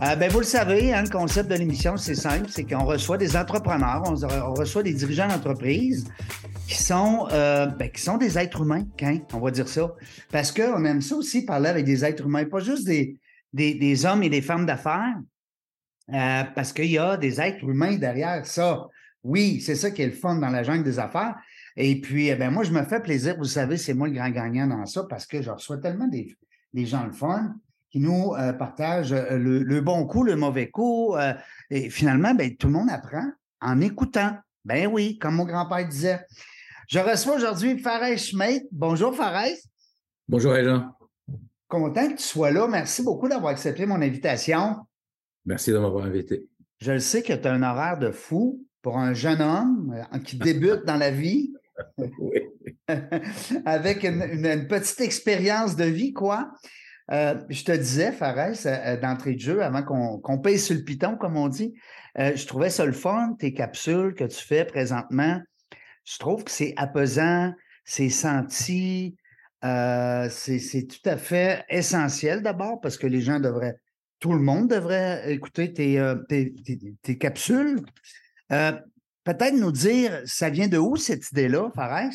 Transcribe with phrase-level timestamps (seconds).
[0.00, 3.18] Euh, ben, vous le savez, hein, le concept de l'émission, c'est simple, c'est qu'on reçoit
[3.18, 6.06] des entrepreneurs, on, reçoit des dirigeants d'entreprise
[6.68, 9.92] qui sont euh, ben, qui sont des êtres humains, hein, on va dire ça.
[10.30, 13.18] Parce qu'on aime ça aussi parler avec des êtres humains, pas juste des,
[13.52, 15.16] des, des hommes et des femmes d'affaires,
[16.14, 18.86] euh, parce qu'il y a des êtres humains derrière ça.
[19.24, 21.34] Oui, c'est ça qui est le fun dans la jungle des affaires.
[21.76, 23.34] Et puis, eh ben moi, je me fais plaisir.
[23.36, 26.36] Vous savez, c'est moi le grand gagnant dans ça parce que je reçois tellement des,
[26.72, 27.52] des gens le fun
[27.90, 31.14] qui nous euh, partagent euh, le, bon coup, le mauvais coup.
[31.16, 31.34] Euh,
[31.70, 33.30] et finalement, ben, tout le monde apprend
[33.60, 34.36] en écoutant.
[34.64, 36.20] Ben oui, comme mon grand-père disait.
[36.88, 38.66] Je reçois aujourd'hui Fares Schmidt.
[38.72, 39.56] Bonjour Fares.
[40.28, 40.90] Bonjour Jean.
[41.68, 42.66] Content que tu sois là.
[42.66, 44.76] Merci beaucoup d'avoir accepté mon invitation.
[45.44, 46.46] Merci de m'avoir invité.
[46.80, 50.36] Je le sais que tu as un horaire de fou pour un jeune homme qui
[50.38, 51.52] débute dans la vie.
[52.18, 52.40] oui.
[53.64, 56.50] Avec une, petite expérience de vie, quoi.
[57.10, 60.82] Euh, je te disais, Fares, euh, d'entrée de jeu, avant qu'on qu'on paye sur le
[60.82, 61.74] piton, comme on dit,
[62.18, 65.40] euh, je trouvais ça le fun, tes capsules que tu fais présentement.
[66.04, 67.52] Je trouve que c'est apaisant,
[67.84, 69.16] c'est senti,
[69.62, 73.76] c'est tout à fait essentiel d'abord parce que les gens devraient,
[74.20, 76.54] tout le monde devrait écouter tes, tes,
[77.02, 77.80] tes, capsules.
[78.48, 82.12] Peut-être nous dire, ça vient de où cette idée-là, Fares?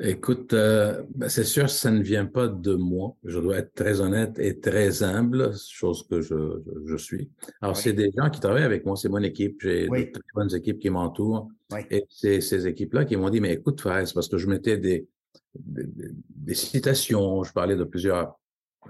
[0.00, 3.14] Écoute, euh, ben, c'est sûr, ça ne vient pas de moi.
[3.22, 7.30] Je dois être très honnête et très humble, chose que je, je, suis.
[7.60, 9.60] Alors, c'est des gens qui travaillent avec moi, c'est mon équipe.
[9.60, 11.48] J'ai de très bonnes équipes qui m'entourent.
[11.90, 15.06] Et c'est ces équipes-là qui m'ont dit, mais écoute, Fares, parce que je mettais des,
[15.54, 15.86] des,
[16.28, 18.34] des, citations, je parlais de plusieurs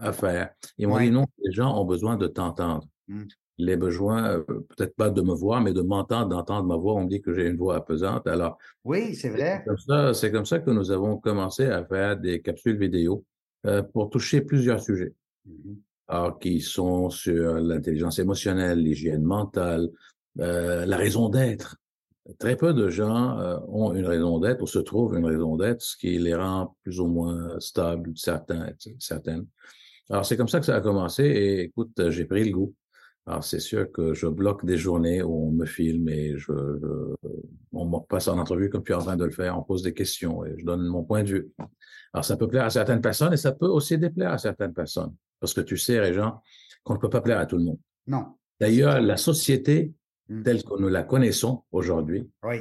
[0.00, 0.54] affaires.
[0.78, 2.86] Ils m'ont dit, non, les gens ont besoin de t'entendre.
[3.08, 3.24] Mmh
[3.58, 6.94] les besoins, euh, peut-être pas de me voir, mais de m'entendre, d'entendre ma voix.
[6.94, 8.26] On me dit que j'ai une voix apaisante.
[8.26, 9.58] Alors, oui, c'est vrai.
[9.58, 13.24] C'est comme ça, c'est comme ça que nous avons commencé à faire des capsules vidéo
[13.66, 15.12] euh, pour toucher plusieurs sujets.
[15.48, 15.76] Mm-hmm.
[16.08, 19.88] Alors, qui sont sur l'intelligence émotionnelle, l'hygiène mentale,
[20.40, 21.76] euh, la raison d'être.
[22.38, 23.38] Très peu de gens
[23.68, 26.98] ont une raison d'être ou se trouvent une raison d'être, ce qui les rend plus
[26.98, 29.44] ou moins stables, certains, certaines.
[30.08, 32.74] Alors, c'est comme ça que ça a commencé et écoute, j'ai pris le goût.
[33.26, 36.52] Alors, c'est sûr que je bloque des journées où on me filme et je,
[37.72, 39.82] on me passe en entrevue comme tu es en train de le faire, on pose
[39.82, 41.50] des questions et je donne mon point de vue.
[42.12, 45.14] Alors, ça peut plaire à certaines personnes et ça peut aussi déplaire à certaines personnes.
[45.40, 46.42] Parce que tu sais, Régent,
[46.82, 47.78] qu'on ne peut pas plaire à tout le monde.
[48.06, 48.26] Non.
[48.60, 49.92] D'ailleurs, la société
[50.28, 50.42] mmh.
[50.42, 52.56] telle que nous la connaissons aujourd'hui oui.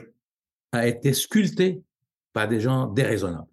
[0.72, 1.84] a été sculptée
[2.32, 3.48] par des gens déraisonnables.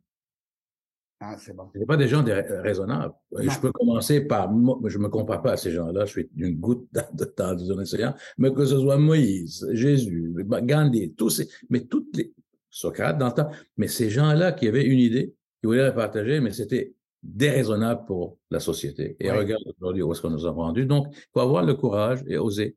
[1.22, 1.70] Ah, c'est bon.
[1.86, 3.12] pas des gens raisonnables.
[3.38, 4.50] Je peux commencer par,
[4.86, 8.14] je me compare pas à ces gens-là, je suis une goutte de temps de océan,
[8.38, 12.32] mais que ce soit Moïse, Jésus, Gandhi, tous ces, mais toutes les,
[12.70, 16.41] Socrate dans le temps, mais ces gens-là qui avaient une idée, qui voulaient la partager,
[16.41, 19.16] mais c'était déraisonnable pour la société.
[19.19, 20.87] Et regarde aujourd'hui où est-ce qu'on nous a rendu.
[20.87, 22.76] Donc, il faut avoir le courage et oser.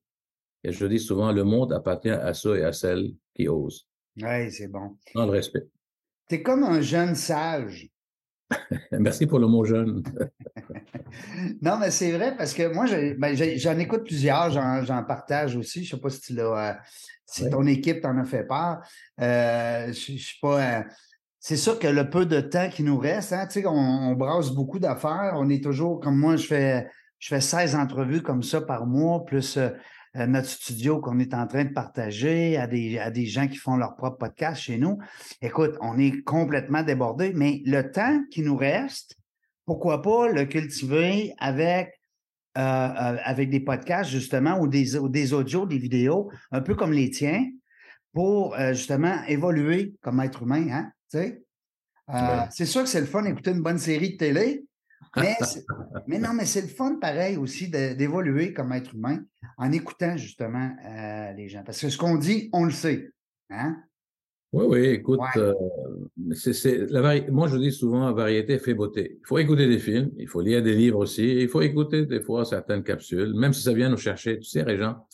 [0.64, 3.88] Et je dis souvent, le monde appartient à ceux et à celles qui osent.
[4.18, 4.98] Oui, c'est bon.
[5.14, 5.68] Dans le respect.
[6.28, 7.93] Tu es comme un jeune sage.
[8.92, 10.04] Merci pour le mot jeune.
[11.62, 12.86] non, mais c'est vrai parce que moi,
[13.18, 15.84] ben, j'en écoute plusieurs, j'en partage aussi.
[15.84, 16.80] Je ne sais pas si tu l'as,
[17.26, 18.82] si ton équipe t'en a fait part.
[19.22, 20.62] Euh, je, suis pas.
[20.62, 20.84] Euh,
[21.40, 24.80] c'est sûr que le peu de temps qui nous reste, hein, on, on brasse beaucoup
[24.80, 25.34] d'affaires.
[25.36, 26.88] On est toujours, comme moi, je fais,
[27.20, 29.60] je fais 16 entrevues comme ça par mois, plus
[30.16, 33.58] euh, notre studio qu'on est en train de partager à des, à des gens qui
[33.58, 35.00] font leur propre podcast chez nous.
[35.42, 39.16] Écoute, on est complètement débordé, mais le temps qui nous reste,
[39.66, 42.00] pourquoi pas le cultiver avec
[42.56, 46.94] euh, euh, avec des podcasts justement ou des, des audios, des vidéos, un peu comme
[46.94, 47.50] les tiens,
[48.14, 51.44] pour justement évoluer comme être humain, hein, tu sais?
[52.52, 54.64] C'est sûr que c'est le fun d'écouter une bonne série de télé,
[56.08, 59.20] mais, non, mais c'est le fun pareil aussi d'évoluer comme être humain
[59.58, 61.64] en écoutant justement euh, les gens.
[61.64, 63.12] Parce que ce qu'on dit, on le sait.
[63.50, 63.78] Hein?
[64.54, 65.54] Oui, oui, écoute, euh,
[66.34, 69.18] c'est, la moi je dis souvent, variété fait beauté.
[69.20, 72.22] Il faut écouter des films, il faut lire des livres aussi, il faut écouter des
[72.22, 74.38] fois certaines capsules, même si ça vient nous chercher.
[74.38, 75.08] Tu sais, Régent,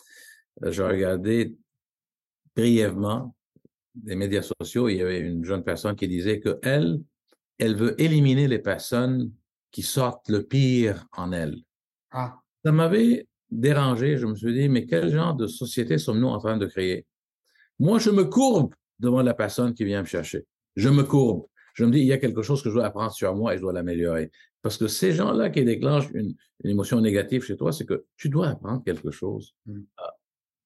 [0.65, 1.55] euh, je regardais
[2.53, 3.33] brièvement
[3.95, 6.99] des médias sociaux, il y avait une jeune personne qui disait que elle,
[7.59, 9.31] elle veut éliminer les personnes
[9.71, 11.57] qui sortent le pire en elle.
[12.11, 12.39] Ah.
[12.63, 14.17] Ça m'avait dérangé.
[14.17, 17.05] Je me suis dit, mais quel genre de société sommes-nous en train de créer?
[17.79, 20.45] Moi, je me courbe devant la personne qui vient me chercher.
[20.75, 21.45] Je me courbe.
[21.73, 23.57] Je me dis, il y a quelque chose que je dois apprendre sur moi et
[23.57, 24.31] je dois l'améliorer.
[24.61, 26.35] Parce que ces gens-là qui déclenchent une,
[26.65, 29.55] émotion négative chez toi, c'est que tu dois apprendre quelque chose.
[29.65, 29.79] Mm.
[29.97, 30.13] Ah,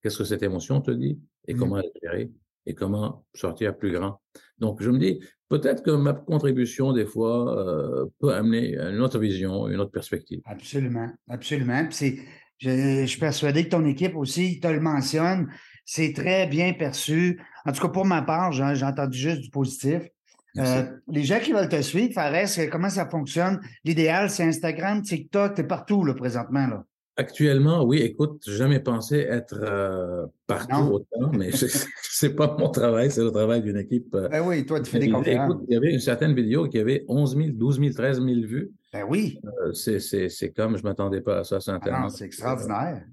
[0.01, 1.59] qu'est-ce que cette émotion te dit et mm.
[1.59, 2.31] comment la gérer
[2.65, 4.21] et comment sortir plus grand.
[4.59, 5.19] Donc, je me dis,
[5.49, 10.41] peut-être que ma contribution, des fois, euh, peut amener une autre vision, une autre perspective.
[10.45, 11.87] Absolument, absolument.
[11.91, 12.15] je,
[12.59, 15.49] je, suis persuadé que ton équipe aussi te le mentionne.
[15.85, 17.41] C'est très bien perçu.
[17.65, 20.03] En tout cas, pour ma part, j'ai entendu juste du positif.
[20.59, 23.59] Euh, les gens qui veulent te suivre, Fares, comment ça fonctionne?
[23.83, 26.67] L'idéal, c'est Instagram, TikTok, tu es partout là, présentement.
[26.67, 26.85] Là.
[27.15, 33.11] Actuellement, oui, écoute, j'ai jamais pensé être euh, partout autant, mais c'est pas mon travail,
[33.11, 34.15] c'est le travail d'une équipe.
[34.15, 35.51] Euh, ben oui, toi, tu fais des conférences.
[35.51, 38.27] Écoute, il y avait une certaine vidéo qui avait 11 000, 12 000, 13 000
[38.47, 38.71] vues.
[38.91, 39.39] Ben oui.
[39.45, 42.01] Euh, c'est comme, je m'attendais pas à ça sur Internet.
[42.05, 43.03] Ah c'est extraordinaire.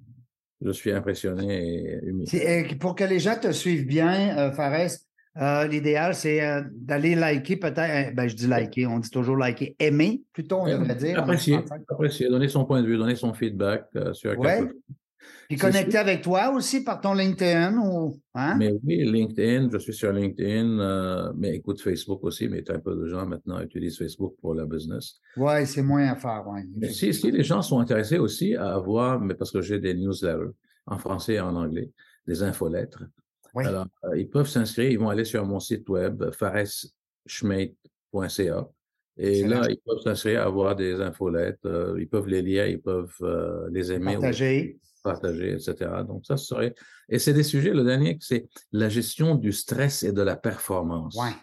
[0.62, 2.78] Je suis impressionné et humide.
[2.78, 4.92] Pour que les gens te suivent bien, Fares,
[5.40, 8.10] euh, l'idéal, c'est euh, d'aller liker peut-être.
[8.10, 9.74] Euh, ben, je dis liker, on dit toujours liker.
[9.78, 11.18] Aimer, plutôt, on devrait dire.
[11.18, 11.58] Apprécier,
[11.88, 14.68] apprécier, donner son point de vue, donner son feedback sur ouais.
[15.48, 18.20] Puis connecter avec toi aussi par ton LinkedIn ou.
[18.34, 18.56] Hein?
[18.56, 23.06] Mais oui, LinkedIn, je suis sur LinkedIn, mais écoute Facebook aussi, mais un peu de
[23.08, 25.20] gens maintenant utilisent Facebook pour la business.
[25.36, 26.92] Oui, c'est moins à faire, oui.
[26.92, 30.50] Si, si les gens sont intéressés aussi à avoir, mais parce que j'ai des newsletters
[30.86, 31.90] en français et en anglais,
[32.26, 33.04] des infolettres,
[33.54, 38.68] alors, euh, ils peuvent s'inscrire, ils vont aller sur mon site web, fareschmate.ca.
[39.16, 43.16] Et là, ils peuvent s'inscrire, avoir des infolettes, euh, ils peuvent les lire, ils peuvent
[43.22, 44.12] euh, les aimer.
[44.14, 44.78] Partager.
[45.02, 45.74] partager, etc.
[46.06, 46.74] Donc, ça serait.
[47.08, 51.16] Et c'est des sujets, le dernier, c'est la gestion du stress et de la performance.
[51.16, 51.34] Ouais.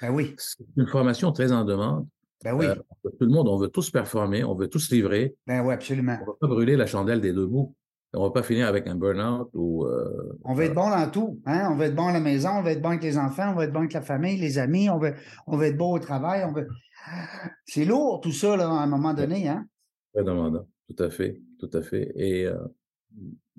[0.00, 0.34] Ben oui.
[0.38, 2.06] C'est une formation très en demande.
[2.42, 2.64] Ben oui.
[3.04, 5.34] tout le monde, on veut tous performer, on veut tous livrer.
[5.46, 6.16] Ben oui, absolument.
[6.22, 7.74] On ne va pas brûler la chandelle des deux bouts.
[8.12, 9.84] On va pas finir avec un burn-out ou.
[9.84, 11.40] Euh, on va être bon dans tout.
[11.46, 11.68] Hein?
[11.70, 13.54] On va être bon à la maison, on va être bon avec les enfants, on
[13.54, 15.12] va être bon avec la famille, les amis, on va,
[15.46, 16.44] on va être bon au travail.
[16.44, 16.52] On
[17.66, 19.48] C'est lourd tout ça là, à un moment donné.
[19.48, 19.64] Hein?
[20.12, 20.66] Très demandant.
[20.88, 21.40] Tout à fait.
[21.60, 22.10] Tout à fait.
[22.16, 22.56] Et euh,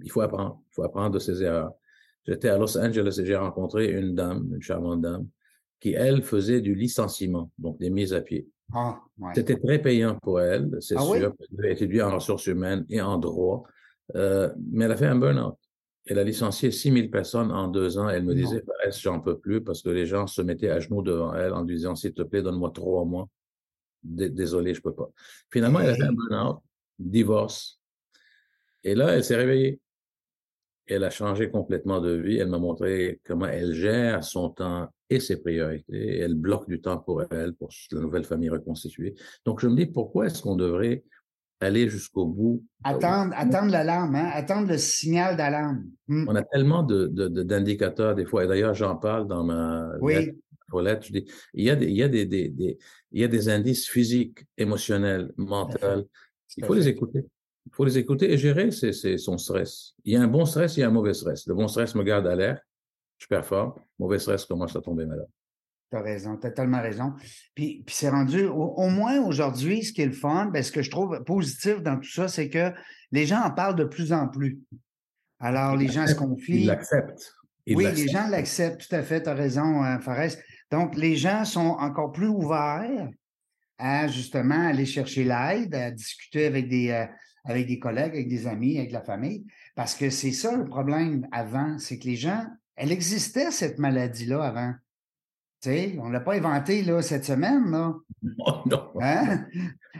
[0.03, 0.61] il faut apprendre.
[0.71, 1.71] Il faut apprendre de ses erreurs.
[2.25, 5.27] J'étais à Los Angeles et j'ai rencontré une dame, une charmante dame,
[5.79, 8.47] qui, elle, faisait du licenciement, donc des mises à pied.
[8.73, 9.01] Ah,
[9.33, 11.33] C'était très payant pour elle, c'est ah sûr.
[11.59, 13.63] Elle étudié en ressources humaines et en droit.
[14.15, 15.55] Euh, mais elle a fait un burn-out.
[16.05, 18.09] Elle a licencié 6000 personnes en deux ans.
[18.09, 18.63] Elle me disait,
[19.01, 21.75] j'en peux plus parce que les gens se mettaient à genoux devant elle en lui
[21.75, 23.29] disant, s'il te plaît, donne-moi trois mois.
[24.03, 25.09] Désolé, je peux pas.
[25.51, 26.59] Finalement, elle a fait un burn-out,
[26.97, 27.79] divorce.
[28.83, 29.79] Et là, elle s'est réveillée.
[30.87, 32.37] Elle a changé complètement de vie.
[32.37, 36.17] Elle m'a montré comment elle gère son temps et ses priorités.
[36.17, 39.13] Elle bloque du temps pour elle, pour la nouvelle famille reconstituée.
[39.45, 41.03] Donc, je me dis, pourquoi est-ce qu'on devrait
[41.61, 42.63] aller jusqu'au bout.
[42.83, 44.29] Attendre, attendre l'alarme, hein?
[44.33, 45.85] attendre le signal d'alarme.
[46.07, 46.25] Hmm.
[46.27, 50.31] On a tellement de, d'indicateurs des fois, et d'ailleurs j'en parle dans ma oui.
[50.81, 52.77] lettre, je dis, il y a des, il y a des, des,
[53.11, 56.07] il y a des indices physiques, émotionnels, mentaux.
[56.57, 57.25] Il faut les écouter.
[57.67, 59.93] Il faut les écouter et gérer c'est, c'est son stress.
[60.03, 61.45] Il y a un bon stress, il y a un mauvais stress.
[61.45, 62.59] Le bon stress me garde l'air,
[63.19, 63.73] je performe.
[63.99, 65.29] Mauvais stress commence à tomber malade.
[65.91, 67.13] Tu as raison, tu as tellement raison.
[67.53, 70.81] Puis, puis c'est rendu, au, moins aujourd'hui, ce qui est le fun, ben, ce que
[70.81, 72.71] je trouve positif dans tout ça, c'est que
[73.11, 74.59] les gens en parlent de plus en plus.
[75.39, 76.61] Alors, les gens se confient.
[76.61, 77.33] Ils l'acceptent.
[77.67, 80.31] Oui, les gens l'acceptent, tout à fait, tu as raison, Fares.
[80.71, 83.09] Donc, les gens sont encore plus ouverts
[83.77, 87.05] à justement aller chercher l'aide, à discuter avec des, euh,
[87.43, 89.45] avec des collègues, avec des amis, avec la famille.
[89.75, 92.45] Parce que c'est ça le problème avant, c'est que les gens,
[92.75, 94.73] elle existait cette maladie-là avant
[95.69, 97.71] sais, on ne l'a pas inventé là, cette semaine.
[97.71, 97.93] Là.
[99.01, 99.45] Hein?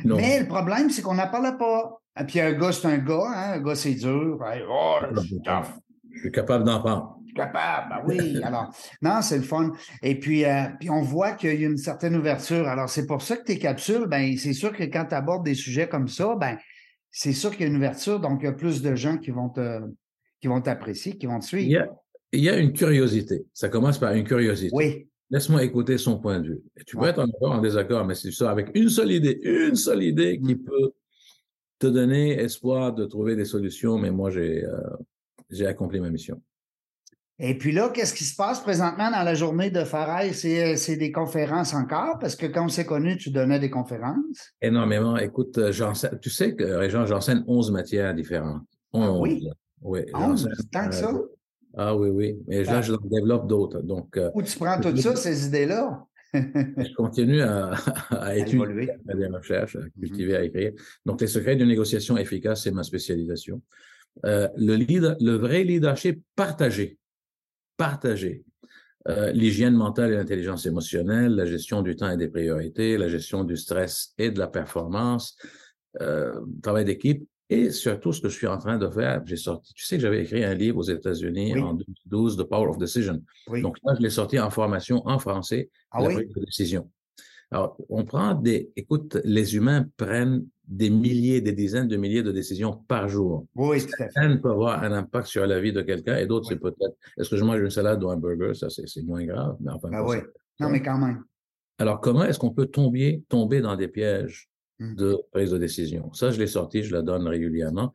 [0.05, 2.01] Non, Mais le problème, c'est qu'on n'en parle pas.
[2.19, 3.53] Et puis un gars, c'est un gars, hein?
[3.53, 4.39] un gars, c'est dur.
[4.69, 7.03] Oh, je suis capable d'en parler.
[7.35, 8.43] Capable, ben oui.
[8.43, 9.71] Alors, non, c'est le fun.
[10.03, 12.67] Et puis, euh, puis on voit qu'il y a une certaine ouverture.
[12.67, 15.55] Alors, c'est pour ça que tes capsules, ben, c'est sûr que quand tu abordes des
[15.55, 16.57] sujets comme ça, ben,
[17.09, 19.31] c'est sûr qu'il y a une ouverture, donc il y a plus de gens qui
[19.31, 19.79] vont te,
[20.41, 21.65] qui vont t'apprécier, qui vont te suivre.
[21.65, 21.87] Il y, a,
[22.33, 23.45] il y a une curiosité.
[23.53, 24.71] Ça commence par une curiosité.
[24.73, 25.07] Oui.
[25.31, 26.61] Laisse-moi écouter son point de vue.
[26.77, 29.75] Et tu peux être en en désaccord, mais c'est ça, avec une seule idée, une
[29.75, 30.63] seule idée qui mm.
[30.63, 30.91] peut
[31.79, 34.77] te donner espoir de trouver des solutions, mais moi, j'ai euh,
[35.49, 36.41] j'ai accompli ma mission.
[37.43, 40.31] Et puis là, qu'est-ce qui se passe présentement dans la journée de Farai?
[40.33, 42.19] C'est, c'est des conférences encore?
[42.19, 44.53] Parce que quand on s'est connu, tu donnais des conférences?
[44.61, 45.17] Énormément.
[45.17, 45.71] Écoute, euh,
[46.21, 48.61] tu sais que, Régent, j'enseigne 11 matières différentes.
[48.93, 49.47] Ah oui?
[49.81, 50.01] Oui.
[50.71, 51.11] tant que ça?
[51.77, 52.37] Ah oui, oui.
[52.47, 53.81] Mais là, je développe d'autres.
[53.81, 56.05] Donc, euh, Où tu prends tout ça, ces idées-là?
[56.33, 57.71] je continue à,
[58.09, 59.99] à étudier, à faire des recherches, à mm-hmm.
[59.99, 60.71] cultiver, à écrire.
[61.05, 63.61] Donc, les secrets d'une négociation efficace, c'est ma spécialisation.
[64.25, 66.97] Euh, le, leader, le vrai leadership partagé.
[67.77, 68.43] Partagé.
[69.07, 73.43] euh, l'hygiène mentale et l'intelligence émotionnelle, la gestion du temps et des priorités, la gestion
[73.43, 75.35] du stress et de la performance,
[76.01, 79.21] euh, travail d'équipe et surtout ce que je suis en train de faire.
[79.25, 82.69] J'ai sorti, tu sais que j'avais écrit un livre aux États-Unis en 2012, The Power
[82.69, 83.21] of Decision.
[83.61, 86.15] Donc là, je l'ai sorti en formation en français, ah, la
[86.45, 86.89] décision.
[87.51, 92.31] Alors, on prend des, écoute, les humains prennent des milliers, des dizaines de milliers de
[92.31, 93.45] décisions par jour.
[93.55, 94.37] Oui, tout à fait.
[94.37, 97.35] peut avoir un impact sur la vie de quelqu'un et d'autres, c'est peut-être, est-ce que
[97.35, 98.53] je mange une salade ou un burger?
[98.53, 99.57] Ça, c'est moins grave.
[99.59, 100.17] Mais enfin, ben oui.
[100.61, 101.25] Non, mais quand même.
[101.77, 104.50] Alors, comment est-ce qu'on peut tomber, tomber dans des pièges.
[104.81, 106.11] De prise de décision?
[106.13, 107.93] Ça, je l'ai sorti, je la donne régulièrement.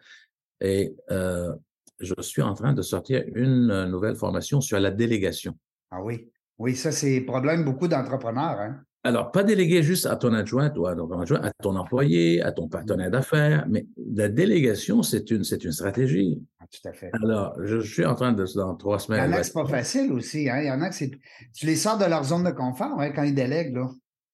[0.60, 1.52] Et euh,
[2.00, 5.56] je suis en train de sortir une nouvelle formation sur la délégation.
[5.90, 6.30] Ah oui.
[6.58, 8.58] Oui, ça, c'est problème beaucoup d'entrepreneurs.
[8.60, 8.80] Hein?
[9.04, 12.50] Alors, pas déléguer juste à ton adjoint ou à ton adjoint, à ton employé, à
[12.50, 16.42] ton partenaire d'affaires, mais la délégation, c'est une, c'est une stratégie.
[16.58, 17.10] Ah, tout à fait.
[17.22, 19.30] Alors, je, suis en train de, dans trois semaines.
[19.30, 20.60] Il y en a que c'est pas facile aussi, hein.
[20.60, 21.12] Il y en a que c'est,
[21.54, 23.90] tu les sors de leur zone de confort, hein, quand ils délèguent, là.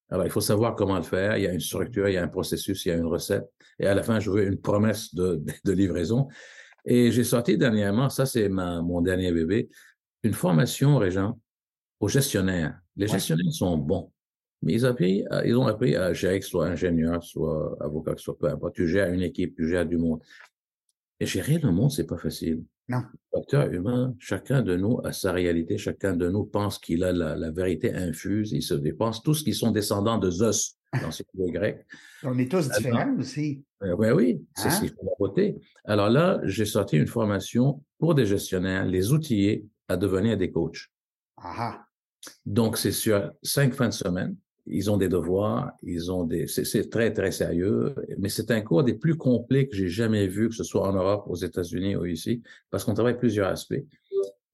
[0.09, 1.37] Alors, il faut savoir comment le faire.
[1.37, 3.45] Il y a une structure, il y a un processus, il y a une recette.
[3.79, 6.27] Et à la fin, je veux une promesse de, de livraison.
[6.85, 9.69] Et j'ai sorti dernièrement, ça c'est mon dernier bébé,
[10.23, 11.39] une formation, Régent,
[11.99, 12.77] aux gestionnaires.
[12.97, 14.11] Les gestionnaires sont bons.
[14.61, 18.37] Mais ils, appris, euh, ils ont appris à gérer, que soit ingénieur, soit avocat, soit
[18.37, 18.75] peu importe.
[18.75, 20.21] Tu gères une équipe, tu gères du monde.
[21.19, 22.63] Et gérer le monde, c'est pas facile.
[22.89, 23.03] Non.
[23.31, 27.51] Facteur humain, chacun de nous a sa réalité, chacun de nous pense qu'il a la,
[27.51, 31.85] vérité infuse, il se dépense, tous qui sont descendants de Zeus dans ce livre grec.
[32.23, 33.63] On est tous différents aussi.
[33.83, 34.89] Euh, oui, oui, c'est ce hein?
[35.01, 35.55] la beauté.
[35.85, 40.89] Alors là, j'ai sorti une formation pour des gestionnaires, les outiller à devenir des coachs.
[41.37, 41.85] Ah.
[42.45, 46.89] Donc, c'est sur cinq fins de semaine ils ont des devoirs, ils ont des, c'est
[46.89, 50.55] très très sérieux, mais c'est un cours des plus complets que j'ai jamais vu, que
[50.55, 53.83] ce soit en Europe, aux États-Unis ou ici, parce qu'on travaille plusieurs aspects.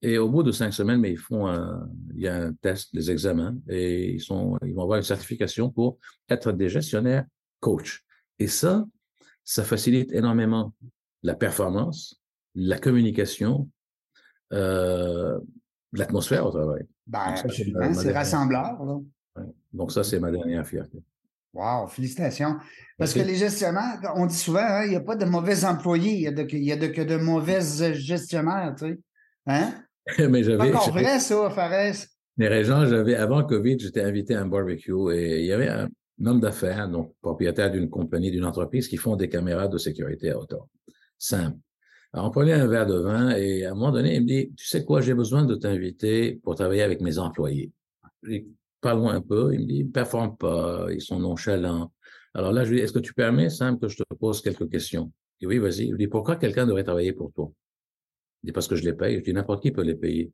[0.02, 2.94] Et au bout de cinq semaines, mais ils font un, il y a un test,
[2.94, 5.98] des examens, et ils sont, ils vont avoir une certification pour
[6.28, 7.26] être des gestionnaires
[7.60, 8.04] coach.
[8.38, 8.86] Et ça,
[9.44, 10.72] ça facilite énormément
[11.22, 12.20] la performance,
[12.54, 13.68] la communication,
[14.52, 15.38] euh,
[15.92, 16.86] l'atmosphère au travail.
[17.06, 17.34] Ben,
[17.92, 18.78] c'est rassembleur.
[19.72, 20.98] Donc, ça, c'est ma dernière fierté.
[21.52, 22.56] Wow, félicitations.
[22.96, 26.12] Parce que les gestionnaires, on dit souvent, hein, il n'y a pas de mauvais employés,
[26.12, 27.60] il y a, de, a que de mauvais
[27.94, 28.98] gestionnaires, tu sais.
[29.46, 29.74] Hein?
[30.28, 30.68] mais j'avais.
[30.68, 32.06] encore vrai, ça, Fares.
[32.36, 35.88] Mais Régent, j'avais, avant Covid, j'étais invité à un barbecue et il y avait un,
[36.24, 40.38] homme d'affaires, donc propriétaire d'une compagnie, d'une entreprise qui font des caméras de sécurité à
[40.38, 40.66] hauteur.
[41.18, 41.56] Simple.
[42.12, 44.52] Alors, on prenait un verre de vin et à un moment donné, il me dit,
[44.56, 47.72] tu sais quoi, j'ai besoin de t'inviter pour travailler avec mes employés
[48.80, 49.52] pas loin un peu.
[49.54, 51.92] Il me dit, ils ne performent pas, ils sont nonchalants.
[52.34, 54.70] Alors là, je lui dis, est-ce que tu permets, simple, que je te pose quelques
[54.70, 55.12] questions?
[55.40, 55.86] Il dit, oui, vas-y.
[55.86, 57.50] Je lui dis, pourquoi quelqu'un devrait travailler pour toi?
[58.42, 59.18] Il dit, parce que je les paye.
[59.18, 60.32] Je dis, n'importe qui peut les payer.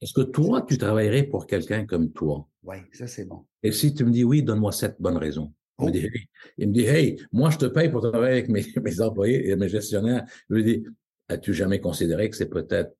[0.00, 2.46] Est-ce que toi, tu travaillerais pour quelqu'un comme toi?
[2.62, 3.46] Oui, ça c'est bon.
[3.62, 5.52] Et si tu me dis oui, donne-moi sept bonnes raisons.
[5.80, 6.28] Il, me dit, hey.
[6.58, 9.56] il me dit, hey, moi je te paye pour travailler avec mes, mes employés et
[9.56, 10.24] mes gestionnaires.
[10.48, 10.84] Je lui dis,
[11.28, 12.94] as-tu jamais considéré que c'est peut-être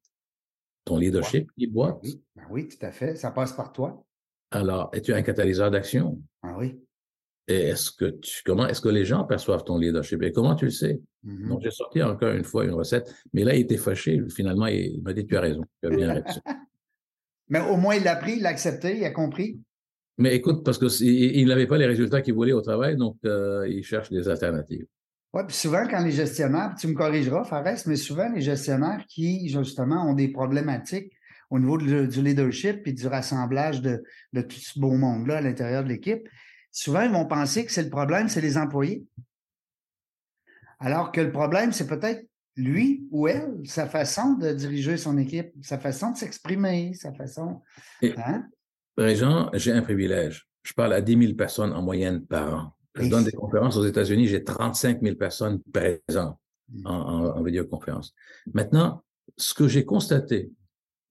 [0.84, 1.98] ton leadership qui boite?
[2.02, 2.20] Oui.
[2.34, 3.16] Ben oui, tout à fait.
[3.16, 4.04] Ça passe par toi.
[4.54, 6.22] Alors, es-tu un catalyseur d'action?
[6.42, 6.80] Ah oui.
[7.48, 10.22] Et est-ce que tu, comment est-ce que les gens perçoivent ton leadership?
[10.22, 11.00] Et comment tu le sais?
[11.26, 11.48] Mm-hmm.
[11.48, 14.22] Donc, j'ai sorti encore une fois une recette, mais là, il était fâché.
[14.30, 16.40] Finalement, il, m'a dit, tu as raison, tu as bien raison.
[17.48, 19.58] mais au moins, il l'a pris, il l'a accepté, il a compris.
[20.18, 23.82] Mais écoute, parce qu'il n'avait pas les résultats qu'il voulait au travail, donc euh, il
[23.82, 24.86] cherche des alternatives.
[25.32, 29.48] Oui, puis souvent, quand les gestionnaires, tu me corrigeras, Fares, mais souvent, les gestionnaires qui,
[29.48, 31.12] justement, ont des problématiques
[31.54, 35.88] au niveau du leadership et du rassemblage de, tout ce beau monde-là à l'intérieur de
[35.88, 36.28] l'équipe,
[36.72, 39.04] souvent, ils vont penser que c'est le problème, c'est les employés.
[40.80, 45.52] Alors que le problème, c'est peut-être lui ou elle, sa façon de diriger son équipe,
[45.62, 47.62] sa façon de s'exprimer, sa façon.
[48.02, 48.46] Hein?
[48.96, 50.48] Régent, j'ai un privilège.
[50.64, 52.72] Je parle à 10 000 personnes en moyenne par an.
[52.96, 56.36] Je donne des conférences aux États-Unis, j'ai 35 000 personnes présentes
[56.72, 56.86] mmh.
[56.86, 58.12] en vidéoconférence.
[58.52, 59.04] Maintenant,
[59.36, 60.50] ce que j'ai constaté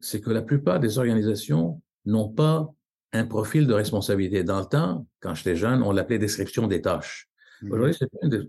[0.03, 2.69] c'est que la plupart des organisations n'ont pas
[3.13, 4.43] un profil de responsabilité.
[4.43, 7.29] Dans le temps, quand j'étais jeune, on l'appelait description des tâches.
[7.61, 7.71] Mmh.
[7.71, 7.97] Aujourd'hui,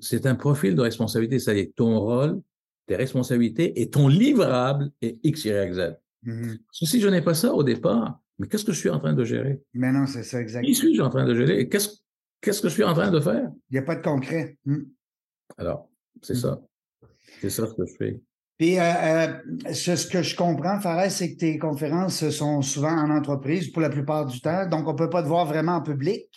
[0.00, 2.40] c'est un profil de responsabilité, c'est-à-dire ton rôle,
[2.86, 5.96] tes responsabilités et ton livrable est X, Y, Z.
[6.24, 6.54] Mmh.
[6.72, 9.24] Si je n'ai pas ça au départ, mais qu'est-ce que je suis en train de
[9.24, 9.62] gérer?
[9.74, 10.66] Mais non, c'est ça, exactement.
[10.66, 11.68] Qui suis-je en train de gérer?
[11.68, 12.00] Qu'est-ce
[12.40, 13.48] qu'est-ce que je suis en train de faire?
[13.70, 14.58] Il n'y a pas de concret.
[14.64, 14.82] Mmh.
[15.56, 15.88] Alors,
[16.20, 16.60] c'est ça.
[17.40, 18.20] C'est ça ce que je fais.
[18.58, 23.10] Puis, euh, euh, ce, que je comprends, Fares, c'est que tes conférences sont souvent en
[23.10, 25.82] entreprise pour la plupart du temps, donc on ne peut pas te voir vraiment en
[25.82, 26.28] public?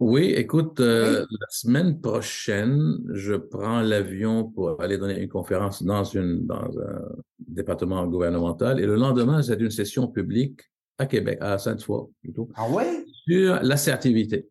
[0.00, 6.04] Oui, écoute, euh, la semaine prochaine, je prends l'avion pour aller donner une conférence dans,
[6.04, 7.00] une, dans un
[7.38, 10.60] département gouvernemental et le lendemain, c'est une session publique
[10.98, 12.48] à Québec, à Sainte-Foy plutôt.
[12.56, 13.04] Ah ouais?
[13.26, 14.48] Sur l'assertivité.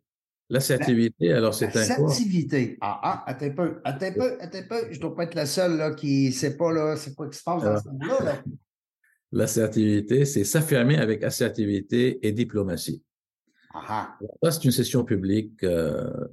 [0.50, 2.76] L'assertivité, alors c'est un L'assertivité.
[2.80, 4.76] Ah, ah, attends un peu, attends un peu, attends un peu.
[4.90, 7.28] Je ne dois pas être la seule là, qui ne sait pas là, c'est quoi
[7.28, 8.42] qui se passe dans ce monde-là.
[9.32, 13.02] L'assertivité, c'est s'affirmer avec assertivité et diplomatie.
[13.72, 14.18] Ah, ah.
[14.42, 15.64] Ça, c'est une session publique.
[15.64, 16.28] Euh,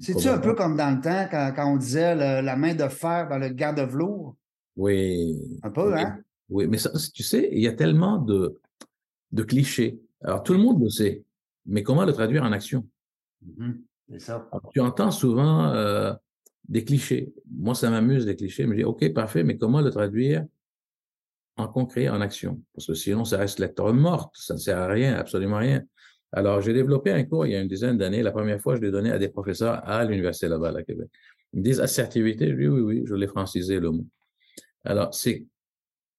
[0.00, 3.28] C'est-tu un peu comme dans le temps, quand, quand on disait la main de fer
[3.28, 4.36] dans le garde de velours?
[4.76, 5.60] Oui.
[5.62, 6.18] Un peu, hein?
[6.48, 8.58] Oui, mais ça, tu sais, il y a tellement de,
[9.30, 10.00] de clichés.
[10.22, 11.22] Alors, tout le monde le sait,
[11.66, 12.84] mais comment le traduire en action?
[14.18, 14.48] Ça.
[14.72, 16.12] tu entends souvent euh,
[16.68, 17.32] des clichés.
[17.50, 18.66] Moi, ça m'amuse, les clichés.
[18.66, 20.44] Mais je dis, OK, parfait, mais comment le traduire
[21.56, 22.60] en concret, en action?
[22.74, 24.34] Parce que sinon, ça reste lettre morte.
[24.36, 25.82] Ça ne sert à rien, absolument rien.
[26.32, 28.22] Alors, j'ai développé un cours il y a une dizaine d'années.
[28.22, 31.08] La première fois, je l'ai donné à des professeurs à l'Université Laval à Québec.
[31.52, 32.50] Ils me disent assertivité?
[32.50, 34.06] Je dis oui, oui, je l'ai francisé le mot.
[34.84, 35.46] Alors, c'est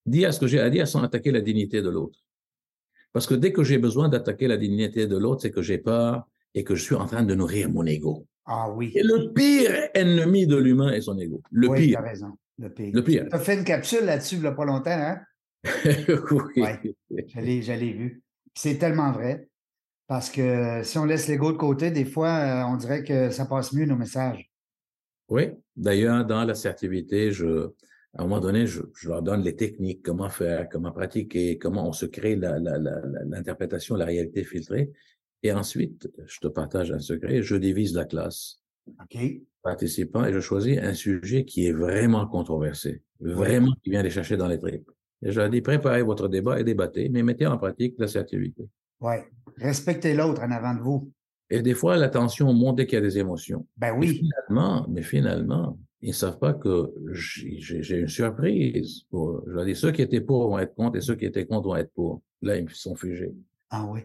[0.06, 2.20] dire ce que j'ai à dire sans attaquer la dignité de l'autre.
[3.14, 6.28] Parce que dès que j'ai besoin d'attaquer la dignité de l'autre, c'est que j'ai peur
[6.54, 8.28] et que je suis en train de nourrir mon ego.
[8.46, 8.92] Ah oui.
[8.96, 11.42] Et le pire ennemi de l'humain est son ego.
[11.52, 12.00] Le oui, pire.
[12.00, 12.38] Tu as raison.
[12.58, 12.92] Le pire.
[12.94, 13.26] Le pire.
[13.30, 15.20] Tu as fait une capsule là-dessus il n'y a pas longtemps, hein?
[16.56, 16.62] oui.
[16.62, 16.80] Ouais,
[17.30, 18.24] je l'ai vu.
[18.56, 19.48] C'est tellement vrai.
[20.08, 23.46] Parce que si on laisse l'ego de côté, des fois, euh, on dirait que ça
[23.46, 24.52] passe mieux nos messages.
[25.30, 25.52] Oui.
[25.78, 27.72] D'ailleurs, dans l'assertivité, je,
[28.18, 31.88] à un moment donné, je, je, leur donne les techniques, comment faire, comment pratiquer, comment
[31.88, 34.92] on se crée l'interprétation, la, la, la, réalité filtrée.
[35.44, 38.62] Et ensuite, je te partage un secret, je divise la classe.
[38.88, 39.18] OK.
[39.64, 44.38] Participants et je choisis un sujet qui est vraiment controversé, vraiment qui vient les chercher
[44.38, 44.90] dans les tripes.
[45.24, 48.68] Et je leur dis, préparez votre débat et débattez, mais mettez en pratique l'assertivité.
[49.02, 49.16] Oui.
[49.58, 51.12] Respectez l'autre en avant de vous.
[51.50, 53.68] Et des fois, la tension monte dès qu'il y a des émotions.
[53.78, 54.08] Ben oui.
[54.08, 59.04] Mais finalement, mais finalement, ils ne savent pas que j'ai une surprise.
[59.10, 61.46] Pour, je leur dis, ceux qui étaient pour vont être contre et ceux qui étaient
[61.46, 62.22] contre vont être pour.
[62.42, 63.34] Là, ils sont figés.
[63.70, 64.02] Ah oui.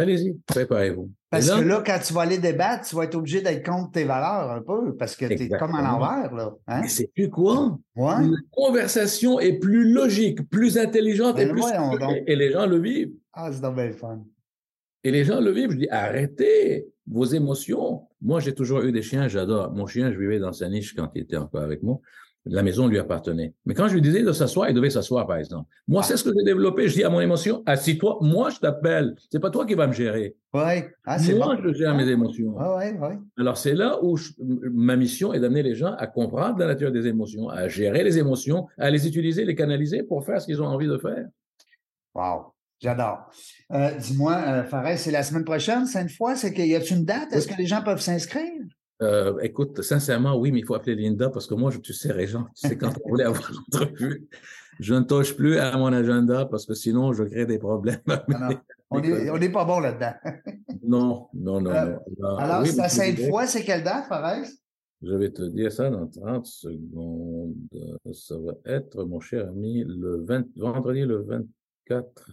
[0.00, 1.10] Allez-y, préparez-vous.
[1.28, 4.04] Parce que là, quand tu vas aller débattre, tu vas être obligé d'être contre tes
[4.04, 6.54] valeurs un peu, parce que tu es comme à l'envers, là.
[6.66, 6.80] Hein?
[6.80, 7.78] Mais c'est plus quoi?
[7.94, 8.14] Ouais.
[8.22, 11.62] La conversation est plus logique, plus intelligente Ben et plus.
[12.26, 13.12] Et les gens le vivent.
[13.34, 14.24] Ah, c'est donc bien le fun.
[15.04, 15.72] Et les gens le vivent.
[15.72, 18.08] Je dis, arrêtez vos émotions.
[18.22, 19.70] Moi, j'ai toujours eu des chiens, j'adore.
[19.72, 22.00] Mon chien, je vivais dans sa niche quand il était encore avec moi.
[22.46, 23.52] La maison lui appartenait.
[23.66, 25.68] Mais quand je lui disais de s'asseoir, il devait s'asseoir, par exemple.
[25.86, 26.88] Moi, c'est ce que j'ai développé.
[26.88, 28.16] Je dis à mon émotion, assis-toi.
[28.22, 29.14] Moi, je t'appelle.
[29.30, 30.36] C'est pas toi qui vas me gérer.
[30.54, 30.62] Oui.
[31.04, 31.62] Ah, c'est Moi, bon.
[31.62, 32.54] je gère mes émotions.
[32.58, 33.14] Ah, oui, oui.
[33.38, 36.90] Alors, c'est là où je- ma mission est d'amener les gens à comprendre la nature
[36.90, 40.62] des émotions, à gérer les émotions, à les utiliser, les canaliser pour faire ce qu'ils
[40.62, 41.26] ont envie de faire.
[42.14, 42.54] Wow.
[42.82, 43.30] J'adore.
[43.72, 46.34] Euh, Dis-moi, euh, Fares, c'est la semaine prochaine, cette fois?
[46.36, 47.30] C'est qu'il y a une date?
[47.34, 48.50] Est-ce que les gens peuvent s'inscrire?
[49.02, 52.12] Euh, écoute, sincèrement, oui, mais il faut appeler Linda parce que moi, je, tu sais,
[52.12, 54.26] Régent, tu sais, quand on voulait avoir l'entrevue,
[54.78, 58.00] je ne touche plus à mon agenda parce que sinon, je crée des problèmes.
[58.92, 60.14] Ah non, on n'est on n'est pas bon là-dedans.
[60.82, 61.70] Non, non, non.
[61.70, 62.36] Euh, non.
[62.36, 64.44] Alors, oui, je dirais- Sainte-Foy, c'est quelle date, Fares?
[65.02, 67.54] Je vais te dire ça dans 30 secondes.
[68.12, 72.30] Ça va être, mon cher ami, le 20, vendredi le 24.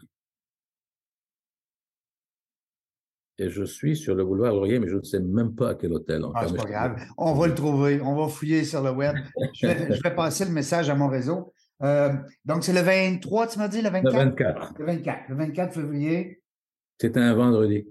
[3.40, 5.94] Et je suis sur le boulevard Laurier, mais je ne sais même pas à quel
[5.94, 6.22] hôtel.
[6.24, 6.50] Ah, encore.
[6.50, 7.02] c'est pas grave.
[7.18, 8.02] On va le trouver.
[8.02, 9.16] On va fouiller sur le web.
[9.54, 11.54] Je vais, je vais passer le message à mon réseau.
[11.84, 12.14] Euh,
[12.46, 14.14] donc, c'est le 23, tu m'as dit, le Le 24?
[14.14, 14.74] 24.
[14.80, 15.20] Le 24.
[15.30, 16.42] Le 24 février.
[17.00, 17.88] C'est un vendredi.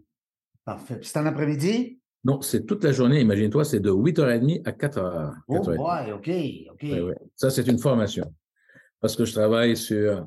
[0.65, 0.99] Parfait.
[1.03, 2.01] C'est en après-midi?
[2.25, 3.21] Non, c'est toute la journée.
[3.21, 5.33] Imagine-toi, c'est de 8h30 à 4h.
[5.47, 5.77] Oh, 4h30.
[5.77, 6.83] boy, OK, OK.
[6.83, 7.17] Ouais, ouais.
[7.37, 8.33] Ça, c'est une formation.
[9.01, 10.27] Parce que je travaille sur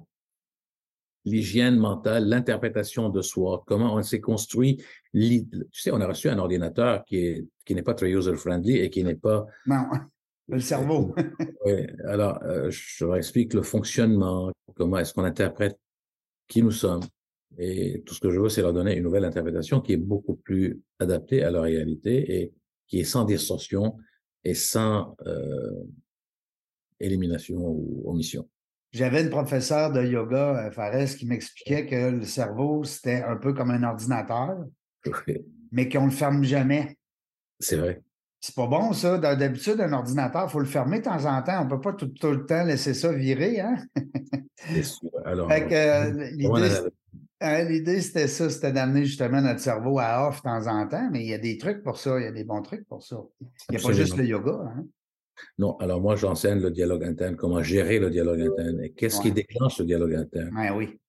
[1.26, 4.78] l'hygiène mentale, l'interprétation de soi, comment on s'est construit.
[5.14, 8.90] Tu sais, on a reçu un ordinateur qui est qui n'est pas très user-friendly et
[8.90, 9.46] qui n'est pas...
[9.68, 9.86] Non,
[10.48, 11.14] le cerveau.
[11.64, 15.78] Ouais, alors, euh, je leur explique le fonctionnement, comment est-ce qu'on interprète
[16.48, 17.04] qui nous sommes.
[17.60, 20.36] Et tout ce que je veux, c'est leur donner une nouvelle interprétation qui est beaucoup
[20.36, 22.54] plus adaptée à leur réalité et
[22.88, 23.98] qui est sans distorsion
[24.44, 25.84] et sans euh,
[27.00, 28.50] élimination ou omission.
[28.92, 33.54] J'avais une professeure de yoga, euh, Fares, qui m'expliquait que le cerveau, c'était un peu
[33.54, 34.58] comme un ordinateur,
[35.72, 36.98] mais qu'on ne le ferme jamais.
[37.60, 38.02] C'est vrai.
[38.42, 39.18] C'est pas bon, ça.
[39.18, 41.62] D'hab- D'habitude, un ordinateur, il faut le fermer de temps en temps.
[41.62, 43.60] On ne peut pas tout, tout le temps laisser ça virer.
[43.60, 43.76] Hein?
[44.56, 45.10] C'est sûr.
[45.26, 46.90] Alors, euh, l'idée, la-
[47.42, 51.08] Hein, L'idée, c'était ça, c'était d'amener justement notre cerveau à off de temps en temps,
[51.10, 53.02] mais il y a des trucs pour ça, il y a des bons trucs pour
[53.02, 53.16] ça.
[53.40, 54.52] Il n'y a pas juste le yoga.
[54.76, 54.86] Hein?
[55.58, 59.32] Non, alors moi, j'enseigne le dialogue interne, comment gérer le dialogue interne et qu'est-ce qui
[59.32, 60.56] déclenche le dialogue interne.
[60.56, 61.00] Ouais, oui.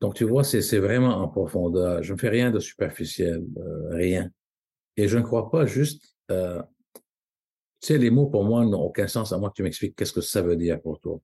[0.00, 2.02] Donc, tu vois, c'est c'est vraiment en profondeur.
[2.02, 4.30] Je ne fais rien de superficiel, euh, rien.
[4.96, 6.16] Et je ne crois pas juste...
[6.30, 6.60] euh,
[7.80, 10.12] tu sais, les mots, pour moi, n'ont aucun sens à moins que tu m'expliques qu'est-ce
[10.12, 11.20] que ça veut dire pour toi.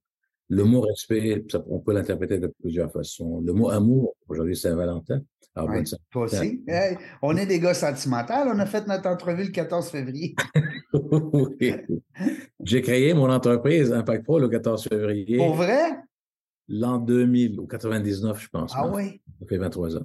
[0.50, 3.40] Le mot respect, on peut l'interpréter de plusieurs façons.
[3.44, 5.20] Le mot amour, aujourd'hui c'est Saint-Valentin.
[6.10, 6.64] toi aussi.
[7.20, 8.32] on est des gars sentimentaux.
[8.46, 10.34] On a fait notre entrevue le 14 février.
[12.64, 15.36] J'ai créé mon entreprise Impact Pro le 14 février.
[15.36, 15.96] Pour vrai?
[16.68, 18.72] L'an 2000 ou 99, je pense.
[18.74, 19.20] Ah oui?
[19.40, 20.02] Ça fait 23 ans.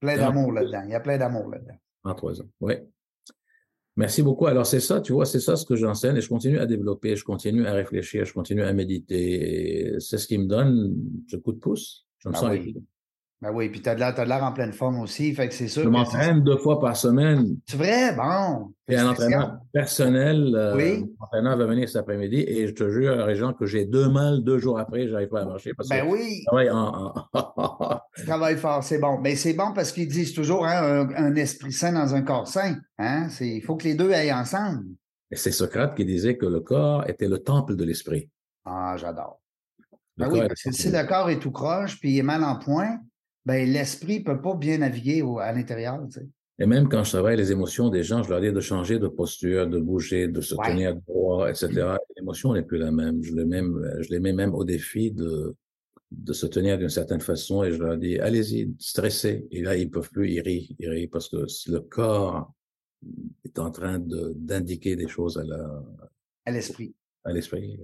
[0.00, 0.82] Plein d'amour là-dedans.
[0.84, 1.76] Il y a plein d'amour là-dedans.
[2.04, 2.74] 23 ans, oui.
[3.96, 4.46] Merci beaucoup.
[4.46, 7.14] Alors, c'est ça, tu vois, c'est ça ce que j'enseigne et je continue à développer,
[7.14, 9.94] je continue à réfléchir, je continue à méditer.
[9.98, 10.94] C'est ce qui me donne
[11.28, 12.06] ce coup de pouce.
[12.18, 12.74] Je me ben sens oui.
[13.42, 15.82] Ben oui, puis tu as de l'air en pleine forme aussi, fait que c'est sûr.
[15.82, 17.56] Je m'entraîne deux fois par semaine.
[17.66, 18.14] C'est vrai?
[18.14, 18.72] Bon.
[18.86, 20.54] Et un entraîneur personnel.
[20.54, 21.00] Euh, oui.
[21.00, 24.44] Mon entraîneur va venir cet après-midi et je te jure, Réjean, que j'ai deux mal
[24.44, 25.74] deux jours après, j'arrive pas à marcher.
[25.74, 26.44] Parce ben oui.
[26.52, 27.14] Je en,
[28.14, 29.18] tu travailles fort, c'est bon.
[29.18, 32.76] Mais c'est bon parce qu'ils disent toujours hein, un, esprit sain dans un corps sain.
[32.98, 33.26] Hein?
[33.40, 34.84] Il faut que les deux aillent ensemble.
[35.32, 38.30] Et c'est Socrate qui disait que le corps était le temple de l'esprit.
[38.64, 39.40] Ah, j'adore.
[40.16, 42.56] Ben oui, parce que si le corps est tout croche puis il est mal en
[42.56, 43.00] point,
[43.44, 46.00] ben, l'esprit ne peut pas bien naviguer à l'intérieur.
[46.58, 49.08] Et même quand je travaille les émotions des gens, je leur dis de changer de
[49.08, 51.96] posture, de bouger, de se tenir droit, etc.
[52.16, 53.22] L'émotion n'est plus la même.
[53.22, 53.62] Je les, mets,
[54.00, 55.56] je les mets même au défi de,
[56.12, 59.46] de se tenir d'une certaine façon et je leur dis, allez-y, stressez.
[59.50, 62.52] Et là, ils peuvent plus, ils rient, ils rient parce que le corps
[63.44, 65.82] est en train d'indiquer des choses à la...
[66.44, 66.94] À l'esprit.
[67.24, 67.80] À l'esprit.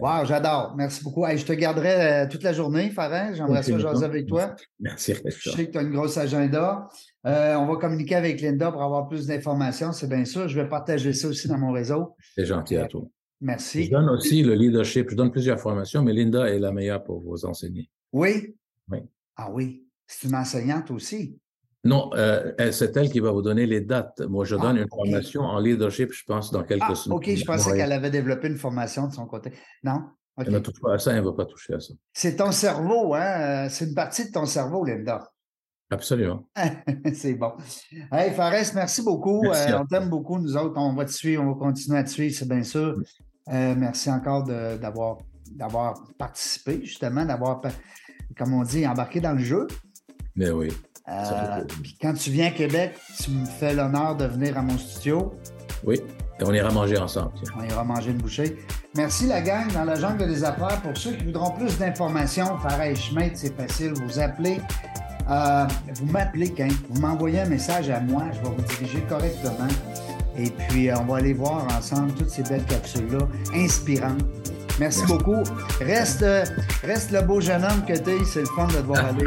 [0.00, 0.74] Wow, j'adore.
[0.76, 1.24] Merci beaucoup.
[1.34, 3.32] je te garderai euh, toute la journée, Farah.
[3.32, 4.54] J'aimerais ça jaser avec toi.
[4.80, 5.14] Merci.
[5.14, 6.88] Je sais que tu as une grosse agenda.
[7.26, 10.48] Euh, on va communiquer avec Linda pour avoir plus d'informations, c'est bien sûr.
[10.48, 12.14] Je vais partager ça aussi dans mon réseau.
[12.34, 13.02] C'est gentil à toi.
[13.40, 13.84] Merci.
[13.84, 15.10] Je donne aussi le leadership.
[15.10, 17.90] Je donne plusieurs formations, mais Linda est la meilleure pour vous enseigner.
[18.12, 18.54] Oui?
[18.90, 18.98] Oui.
[19.36, 19.86] Ah oui.
[20.06, 21.38] C'est une enseignante aussi.
[21.86, 24.20] Non, euh, c'est elle qui va vous donner les dates.
[24.20, 27.16] Moi, je donne ah, une formation en leadership, je pense, dans quelques ah, semaines.
[27.16, 29.52] OK, je pensais qu'elle avait développé une formation de son côté.
[29.82, 30.02] Non?
[30.38, 31.94] Elle ne touche pas à ça, elle ne va pas toucher à ça.
[32.12, 33.68] C'est ton cerveau, hein?
[33.70, 35.30] C'est une partie de ton cerveau, Linda.
[35.90, 36.46] Absolument.
[37.14, 37.52] c'est bon.
[38.12, 39.46] Hey, Fares, merci beaucoup.
[39.46, 40.74] Euh, on t'aime beaucoup, nous autres.
[40.76, 42.96] On va te suivre, on va continuer à te suivre, c'est bien sûr.
[43.48, 47.62] Euh, merci encore d'avoir participé, justement, d'avoir,
[48.36, 49.66] comme on dit, embarqué dans le jeu.
[50.34, 50.68] Mais oui.
[51.08, 51.62] Euh,
[52.00, 55.34] quand tu viens à Québec, tu me fais l'honneur de venir à mon studio.
[55.84, 56.00] Oui,
[56.40, 57.32] et on ira manger ensemble.
[57.56, 58.56] On ira manger une bouchée.
[58.96, 60.80] Merci la gang dans la jungle des affaires.
[60.82, 64.60] Pour ceux qui voudront plus d'informations, pareil, chemin, c'est facile, vous appelez.
[65.28, 69.68] Euh, vous m'appelez quand vous m'envoyez un message à moi, je vais vous diriger correctement.
[70.38, 74.22] Et puis, euh, on va aller voir ensemble toutes ces belles capsules-là, inspirantes.
[74.78, 75.42] Merci, beaucoup.
[75.80, 76.24] Reste,
[76.84, 78.24] reste le beau jeune homme que tu es.
[78.24, 79.24] C'est le fun de te voir aller.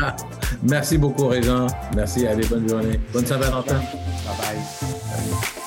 [0.64, 1.68] Merci beaucoup, Régent.
[1.96, 2.28] Merci.
[2.28, 3.00] Allez, bonne journée.
[3.12, 3.78] Bonne Saint-Valentin.
[3.78, 5.60] Bye-bye.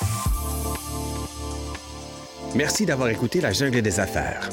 [2.54, 4.48] Merci d'avoir écouté La Jungle des Affaires.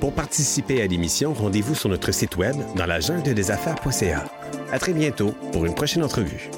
[0.00, 4.24] Pour participer à l'émission, rendez-vous sur notre site web dans la jungle des affaires.ca.
[4.72, 6.50] À très bientôt pour une prochaine entrevue.